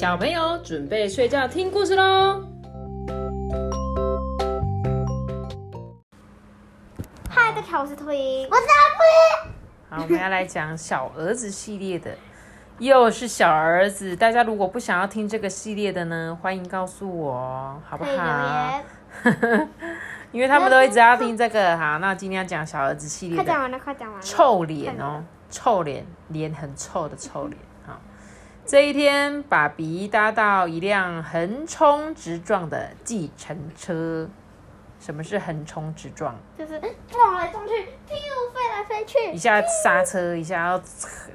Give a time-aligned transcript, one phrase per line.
[0.00, 2.42] 小朋友准备睡觉听故事喽。
[7.28, 8.46] 嗨，大家好，我是托伊。
[8.50, 9.50] 我是阿布。
[9.90, 12.16] 好，我们要来讲小儿子系列的，
[12.78, 14.16] 又是小儿子。
[14.16, 18.82] 大家如果不想要听这个系列的呢，欢迎告诉我，好不好？
[19.22, 19.68] 言。
[20.32, 21.76] 因为他们都一直要听这个。
[21.76, 24.22] 好，那今天要讲小儿子系列的快讲完了，快讲完了。
[24.24, 27.58] 臭脸哦，臭脸，脸很臭的臭脸。
[28.70, 34.28] 好，这一天，爸比搭到一辆横冲直撞的计程车。
[35.00, 36.36] 什么是横冲直撞？
[36.56, 37.74] 就是撞来撞去，
[38.06, 39.32] 屁股飞来飞去。
[39.32, 40.80] 一下刹车，一下要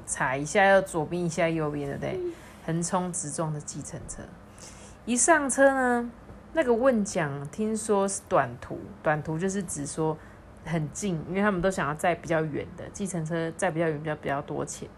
[0.06, 2.18] 踩，一下要左边，一下右边，对不对？
[2.64, 4.22] 横冲直撞的计程车，
[5.04, 6.10] 一上车呢，
[6.54, 10.16] 那个问讲听说是短途，短途就是指说
[10.64, 14.88] 很近，因为他们都想要载比较远的计程车，载比较远比较比较多钱，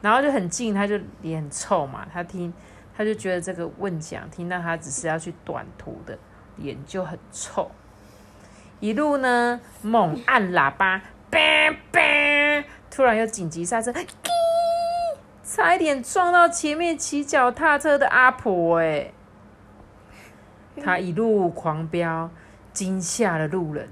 [0.00, 2.52] 然后就很近，他就脸很臭嘛，他听
[2.96, 6.18] 他就觉得这个问讲听到他只是要去短途的，
[6.56, 7.70] 脸就很臭。
[8.80, 13.92] 一路呢猛按喇叭，bang bang，突然又紧急刹车，
[15.42, 19.12] 差一点撞到前面骑脚踏车的阿婆哎！
[20.80, 22.30] 他一路狂飙，
[22.72, 23.88] 惊吓了路人，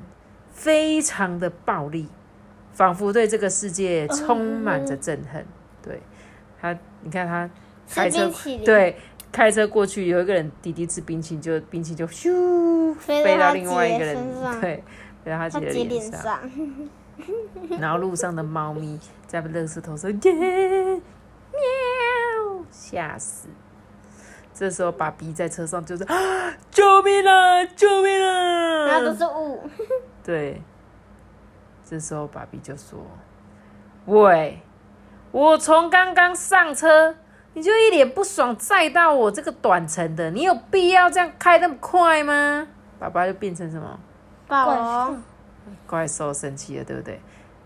[0.52, 2.08] 非常的暴力，
[2.72, 5.44] 仿佛对这个世界充满着憎恨。
[5.86, 6.02] 对
[6.60, 7.48] 他，你看他
[7.88, 8.30] 开车
[8.64, 8.96] 对。
[9.32, 14.16] 开车过去，有一个人弟弟吃冰淇淋，就冰淇淋就咻飞飞到另外一个人
[14.62, 14.82] 对，
[15.22, 16.22] 飞到他他姐的姐脸脸上。
[16.22, 16.40] 上，
[17.78, 20.16] 然后路上的猫咪在垃圾桶说耶
[21.52, 21.60] 喵，
[22.70, 23.48] 吓死！
[24.54, 26.16] 这时候爸比在车上就是啊，
[26.70, 28.18] 救命啊，救命
[28.86, 29.14] 然后都啊！
[29.18, 29.60] 是雾。
[30.24, 30.62] 对，
[31.84, 32.98] 这时候爸比就说
[34.06, 34.58] ：“喂，
[35.36, 37.14] 我从刚刚上车，
[37.52, 42.66] 你就一脸不爽载到我这个短程的，你有必要这样开那么快吗？”
[42.98, 44.00] 爸爸就变成什么？
[44.48, 44.74] 暴
[45.08, 45.22] 龙，
[45.86, 47.20] 怪兽生气了，对不对？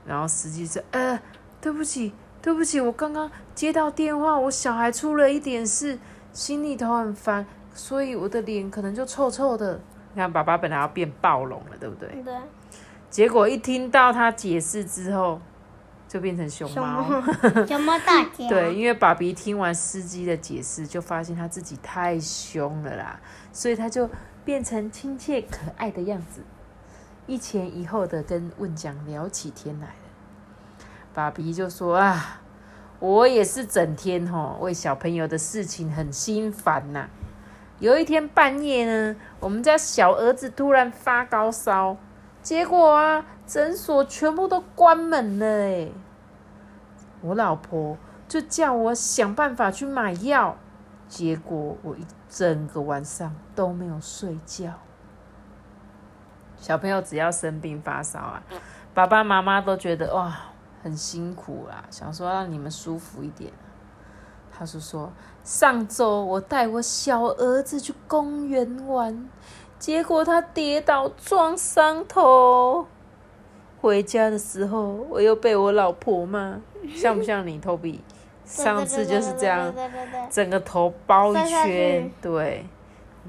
[0.04, 1.16] 然后司机说：“呃，
[1.60, 5.96] 对不起，对不起，我刚刚接到电话，我小孩出了一点事，
[6.32, 9.80] 心里头很烦，所以我的脸可能就臭臭的。”
[10.12, 12.08] 你看，爸爸本来要变暴龙了，对不对？
[12.24, 12.34] 对，
[13.08, 15.40] 结果一听到他解释之后，
[16.10, 17.22] 就变成熊熊猫。
[17.68, 18.48] 熊猫大姐。
[18.48, 18.74] 对，。
[18.74, 23.20] 因为爸比听完司机的解释，就发现他自己太凶了啦，
[23.52, 24.10] 所以他就
[24.44, 26.42] 变成亲切可爱的样子，
[27.28, 29.94] 一前一后的跟问讲聊起天来了。
[31.14, 32.40] 爸比就说啊，
[32.98, 37.08] 我也是整天吼为小朋友的事情很心烦呐、
[37.78, 41.96] 有一天半夜呢，我们家小儿子突然发高烧，
[42.50, 45.92] 结果啊，诊所全部都关门了诶。
[47.20, 47.96] 我老婆
[48.26, 50.56] 就叫我想办法去买药，
[51.08, 54.72] 结果我一整个晚上都没有睡觉。
[56.56, 58.42] 小朋友只要生病发烧啊，
[58.92, 60.36] 爸爸妈妈都觉得哇
[60.82, 63.52] 很辛苦啊，想说让你们舒服一点。
[64.50, 65.12] 他是说，
[65.44, 69.30] 上周我带我小儿子去公园玩，
[69.80, 72.86] 结果他跌倒撞伤头。
[73.80, 76.60] 回家的时候，我又被我老婆骂，
[76.94, 77.98] 像不像你，Toby？
[78.44, 79.72] 上次就是这样，
[80.28, 82.66] 整个头包一圈，对。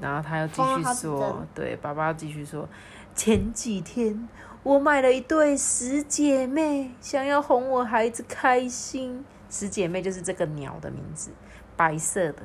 [0.00, 2.68] 然后他又继续说，对，爸爸继续说，
[3.14, 4.28] 前几天
[4.62, 9.24] 我买了一对十姐妹，想要哄我孩子开心。
[9.48, 11.30] 十姐妹就是这个鸟的名字，
[11.76, 12.42] 白色的，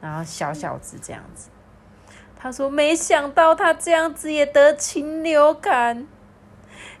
[0.00, 1.48] 然后小小只这样子。
[2.42, 6.06] 他说，没想到他这样子也得禽流感。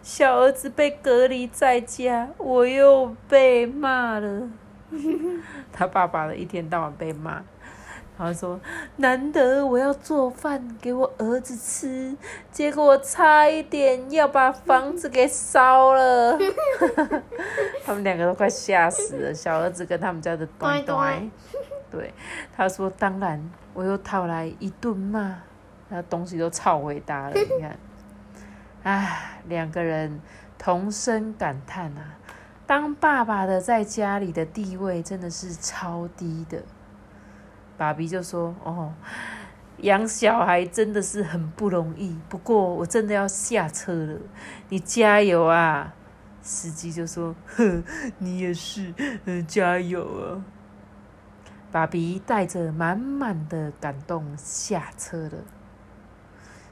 [0.02, 4.48] 小儿子被隔离在家，我又被骂了。
[5.72, 7.42] 他爸爸的一天到晚被骂，
[8.18, 8.60] 然后说
[8.96, 12.14] 难得我要做饭给我儿子吃，
[12.52, 16.38] 结果差一点要把房子给烧了。
[17.86, 21.30] 他们两个都快吓死了，小儿子跟他们家的端端。
[21.90, 22.14] 对，
[22.56, 25.38] 他说当然我又讨来一顿骂，
[25.88, 27.78] 那东西都超伟大了， 你看，
[28.84, 30.20] 唉，两个人
[30.56, 32.16] 同声感叹啊。
[32.66, 36.62] 当爸爸的在家里的地位真的是超低的。
[37.76, 38.92] 爸比就说：“哦，
[39.78, 44.18] 养小孩真的是很不容易，不过我真的要下车了，
[44.68, 45.94] 你加油啊！”
[46.42, 47.82] 司机就说：“哼，
[48.18, 48.94] 你也是，
[49.24, 50.44] 嗯，加油啊！”
[51.72, 55.44] 爸比带着满满的感动下车了。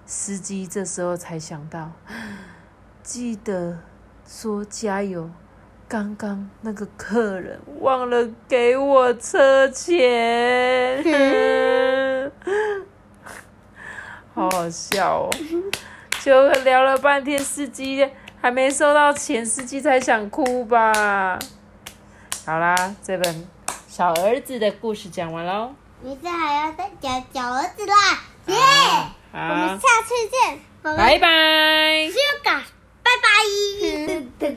[0.05, 1.93] 司机这时候才想到，
[3.03, 3.79] 记得
[4.27, 5.31] 说加油。
[5.91, 11.03] 刚刚那个客人忘了给我车钱，
[14.35, 15.31] 好好笑哦！
[16.21, 18.07] 就聊了半天，司机
[18.43, 21.39] 还没收到钱，司机才想哭吧？
[22.45, 23.47] 好啦，这本
[23.99, 27.95] 小儿子的故事讲完喽明天还要再讲小儿子啦。
[28.47, 28.55] 耶！
[29.33, 30.61] 我们下次见。
[30.85, 32.09] 拜拜。
[33.03, 34.23] 拜拜。